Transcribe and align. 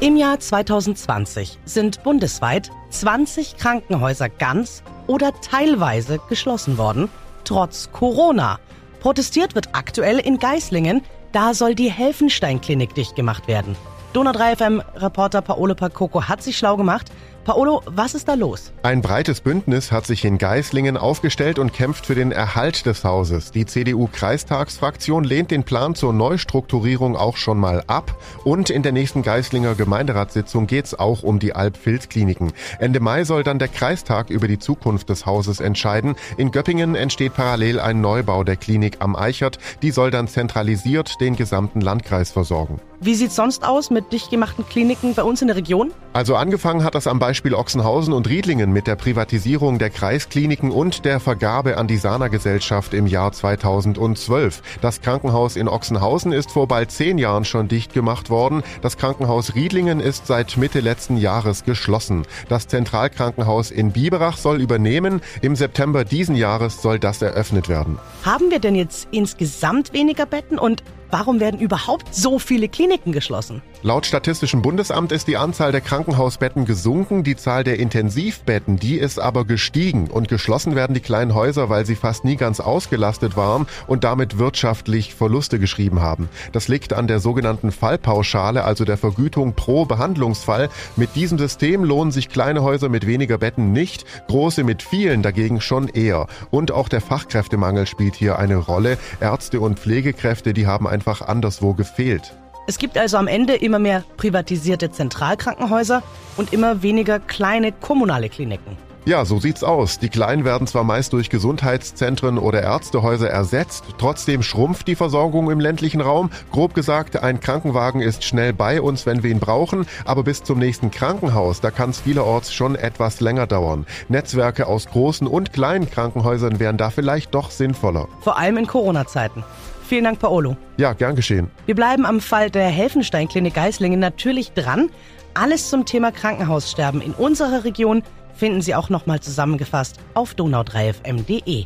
Im 0.00 0.16
Jahr 0.16 0.38
2020 0.38 1.58
sind 1.64 2.04
bundesweit 2.04 2.70
20 2.90 3.56
Krankenhäuser 3.56 4.28
ganz 4.28 4.84
oder 5.08 5.32
teilweise 5.40 6.20
geschlossen 6.28 6.78
worden, 6.78 7.08
trotz 7.42 7.90
Corona. 7.90 8.60
Protestiert 9.00 9.56
wird 9.56 9.70
aktuell 9.72 10.20
in 10.20 10.38
Geislingen, 10.38 11.02
da 11.32 11.52
soll 11.52 11.74
die 11.74 11.90
Helfenstein-Klinik 11.90 12.94
dicht 12.94 13.16
gemacht 13.16 13.48
werden. 13.48 13.74
Donau 14.12 14.30
3 14.30 14.54
FM-Reporter 14.54 15.42
Paolo 15.42 15.74
Pacoco 15.74 16.28
hat 16.28 16.44
sich 16.44 16.56
schlau 16.56 16.76
gemacht. 16.76 17.10
Paolo, 17.48 17.80
was 17.86 18.12
ist 18.12 18.28
da 18.28 18.34
los? 18.34 18.72
Ein 18.82 19.00
breites 19.00 19.40
Bündnis 19.40 19.90
hat 19.90 20.04
sich 20.04 20.26
in 20.26 20.36
Geislingen 20.36 20.98
aufgestellt 20.98 21.58
und 21.58 21.72
kämpft 21.72 22.04
für 22.04 22.14
den 22.14 22.30
Erhalt 22.30 22.84
des 22.84 23.04
Hauses. 23.04 23.52
Die 23.52 23.64
CDU-Kreistagsfraktion 23.64 25.24
lehnt 25.24 25.50
den 25.50 25.64
Plan 25.64 25.94
zur 25.94 26.12
Neustrukturierung 26.12 27.16
auch 27.16 27.38
schon 27.38 27.56
mal 27.56 27.84
ab. 27.86 28.14
Und 28.44 28.68
in 28.68 28.82
der 28.82 28.92
nächsten 28.92 29.22
Geislinger 29.22 29.76
Gemeinderatssitzung 29.76 30.66
geht 30.66 30.84
es 30.84 30.98
auch 30.98 31.22
um 31.22 31.38
die 31.38 31.54
Alp-Filz-Kliniken. 31.54 32.52
Ende 32.80 33.00
Mai 33.00 33.24
soll 33.24 33.44
dann 33.44 33.58
der 33.58 33.68
Kreistag 33.68 34.28
über 34.28 34.46
die 34.46 34.58
Zukunft 34.58 35.08
des 35.08 35.24
Hauses 35.24 35.60
entscheiden. 35.60 36.16
In 36.36 36.50
Göppingen 36.50 36.96
entsteht 36.96 37.32
parallel 37.32 37.80
ein 37.80 38.02
Neubau 38.02 38.44
der 38.44 38.56
Klinik 38.56 38.98
am 38.98 39.16
Eichert. 39.16 39.58
Die 39.80 39.90
soll 39.90 40.10
dann 40.10 40.28
zentralisiert 40.28 41.18
den 41.22 41.34
gesamten 41.34 41.80
Landkreis 41.80 42.30
versorgen. 42.30 42.78
Wie 43.00 43.14
sieht's 43.14 43.36
sonst 43.36 43.64
aus 43.64 43.90
mit 43.90 44.12
dicht 44.12 44.28
gemachten 44.28 44.66
Kliniken 44.68 45.14
bei 45.14 45.22
uns 45.22 45.40
in 45.40 45.46
der 45.46 45.56
Region? 45.56 45.92
Also 46.14 46.34
angefangen 46.34 46.82
hat 46.82 46.96
das 46.96 47.06
am 47.06 47.20
Beispiel 47.20 47.54
Ochsenhausen 47.54 48.12
und 48.12 48.28
Riedlingen 48.28 48.72
mit 48.72 48.88
der 48.88 48.96
Privatisierung 48.96 49.78
der 49.78 49.90
Kreiskliniken 49.90 50.72
und 50.72 51.04
der 51.04 51.20
Vergabe 51.20 51.76
an 51.76 51.86
die 51.86 51.96
Sana-Gesellschaft 51.96 52.94
im 52.94 53.06
Jahr 53.06 53.30
2012. 53.30 54.62
Das 54.80 55.00
Krankenhaus 55.00 55.54
in 55.54 55.68
Ochsenhausen 55.68 56.32
ist 56.32 56.50
vor 56.50 56.66
bald 56.66 56.90
zehn 56.90 57.18
Jahren 57.18 57.44
schon 57.44 57.68
dicht 57.68 57.94
gemacht 57.94 58.30
worden. 58.30 58.64
Das 58.82 58.96
Krankenhaus 58.96 59.54
Riedlingen 59.54 60.00
ist 60.00 60.26
seit 60.26 60.56
Mitte 60.56 60.80
letzten 60.80 61.18
Jahres 61.18 61.62
geschlossen. 61.62 62.24
Das 62.48 62.66
Zentralkrankenhaus 62.66 63.70
in 63.70 63.92
Biberach 63.92 64.38
soll 64.38 64.60
übernehmen. 64.60 65.20
Im 65.40 65.54
September 65.54 66.04
diesen 66.04 66.34
Jahres 66.34 66.82
soll 66.82 66.98
das 66.98 67.22
eröffnet 67.22 67.68
werden. 67.68 68.00
Haben 68.24 68.50
wir 68.50 68.58
denn 68.58 68.74
jetzt 68.74 69.06
insgesamt 69.12 69.92
weniger 69.92 70.26
Betten 70.26 70.58
und 70.58 70.82
Warum 71.10 71.40
werden 71.40 71.58
überhaupt 71.58 72.14
so 72.14 72.38
viele 72.38 72.68
Kliniken 72.68 73.12
geschlossen? 73.12 73.62
Laut 73.82 74.04
Statistischem 74.04 74.60
Bundesamt 74.60 75.10
ist 75.10 75.26
die 75.26 75.38
Anzahl 75.38 75.72
der 75.72 75.80
Krankenhausbetten 75.80 76.66
gesunken, 76.66 77.24
die 77.24 77.36
Zahl 77.36 77.64
der 77.64 77.78
Intensivbetten, 77.78 78.76
die 78.76 78.96
ist 78.96 79.18
aber 79.18 79.44
gestiegen 79.46 80.08
und 80.08 80.28
geschlossen 80.28 80.74
werden 80.74 80.92
die 80.94 81.00
kleinen 81.00 81.32
Häuser, 81.32 81.70
weil 81.70 81.86
sie 81.86 81.94
fast 81.94 82.24
nie 82.24 82.36
ganz 82.36 82.60
ausgelastet 82.60 83.36
waren 83.36 83.66
und 83.86 84.04
damit 84.04 84.36
wirtschaftlich 84.36 85.14
Verluste 85.14 85.58
geschrieben 85.58 86.00
haben. 86.00 86.28
Das 86.52 86.68
liegt 86.68 86.92
an 86.92 87.06
der 87.06 87.20
sogenannten 87.20 87.70
Fallpauschale, 87.70 88.64
also 88.64 88.84
der 88.84 88.98
Vergütung 88.98 89.54
pro 89.54 89.86
Behandlungsfall. 89.86 90.68
Mit 90.96 91.14
diesem 91.14 91.38
System 91.38 91.84
lohnen 91.84 92.10
sich 92.10 92.28
kleine 92.28 92.62
Häuser 92.62 92.88
mit 92.88 93.06
weniger 93.06 93.38
Betten 93.38 93.72
nicht, 93.72 94.04
große 94.26 94.64
mit 94.64 94.82
vielen 94.82 95.22
dagegen 95.22 95.60
schon 95.60 95.88
eher. 95.88 96.26
Und 96.50 96.72
auch 96.72 96.88
der 96.88 97.00
Fachkräftemangel 97.00 97.86
spielt 97.86 98.16
hier 98.16 98.38
eine 98.38 98.56
Rolle. 98.56 98.98
Ärzte 99.20 99.60
und 99.60 99.78
Pflegekräfte, 99.78 100.52
die 100.52 100.66
haben 100.66 100.86
einfach 100.98 101.22
anderswo 101.22 101.74
gefehlt. 101.74 102.34
Es 102.66 102.76
gibt 102.76 102.98
also 102.98 103.18
am 103.18 103.28
Ende 103.28 103.54
immer 103.54 103.78
mehr 103.78 104.02
privatisierte 104.16 104.90
Zentralkrankenhäuser 104.90 106.02
und 106.36 106.52
immer 106.52 106.82
weniger 106.82 107.20
kleine 107.20 107.70
kommunale 107.70 108.28
Kliniken. 108.28 108.76
Ja, 109.04 109.24
so 109.24 109.38
sieht's 109.38 109.62
aus. 109.62 110.00
Die 110.00 110.10
Kleinen 110.10 110.44
werden 110.44 110.66
zwar 110.66 110.84
meist 110.84 111.14
durch 111.14 111.30
Gesundheitszentren 111.30 112.36
oder 112.36 112.62
Ärztehäuser 112.62 113.30
ersetzt, 113.30 113.84
trotzdem 113.96 114.42
schrumpft 114.42 114.86
die 114.86 114.96
Versorgung 114.96 115.50
im 115.50 115.60
ländlichen 115.60 116.02
Raum. 116.02 116.30
Grob 116.50 116.74
gesagt, 116.74 117.22
ein 117.22 117.40
Krankenwagen 117.40 118.02
ist 118.02 118.24
schnell 118.24 118.52
bei 118.52 118.82
uns, 118.82 119.06
wenn 119.06 119.22
wir 119.22 119.30
ihn 119.30 119.40
brauchen, 119.40 119.86
aber 120.04 120.24
bis 120.24 120.42
zum 120.42 120.58
nächsten 120.58 120.90
Krankenhaus, 120.90 121.62
da 121.62 121.70
kann 121.70 121.90
es 121.90 122.00
vielerorts 122.00 122.52
schon 122.52 122.74
etwas 122.74 123.20
länger 123.20 123.46
dauern. 123.46 123.86
Netzwerke 124.08 124.66
aus 124.66 124.86
großen 124.86 125.26
und 125.26 125.54
kleinen 125.54 125.88
Krankenhäusern 125.88 126.60
wären 126.60 126.76
da 126.76 126.90
vielleicht 126.90 127.34
doch 127.34 127.50
sinnvoller. 127.50 128.08
Vor 128.20 128.36
allem 128.36 128.58
in 128.58 128.66
Corona-Zeiten. 128.66 129.42
Vielen 129.88 130.04
Dank, 130.04 130.18
Paolo. 130.18 130.54
Ja, 130.76 130.92
gern 130.92 131.16
geschehen. 131.16 131.50
Wir 131.64 131.74
bleiben 131.74 132.04
am 132.04 132.20
Fall 132.20 132.50
der 132.50 132.68
Helfenstein-Klinik 132.68 133.54
Geislingen 133.54 133.98
natürlich 133.98 134.52
dran. 134.52 134.90
Alles 135.32 135.70
zum 135.70 135.86
Thema 135.86 136.12
Krankenhaussterben 136.12 137.00
in 137.00 137.12
unserer 137.12 137.64
Region 137.64 138.02
finden 138.34 138.60
Sie 138.60 138.74
auch 138.74 138.90
nochmal 138.90 139.20
zusammengefasst 139.20 139.96
auf 140.12 140.34
donau3fm.de. 140.34 141.64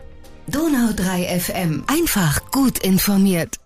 Donau3fm. 0.49 1.83
Einfach 1.89 2.49
gut 2.53 2.79
informiert. 2.79 3.62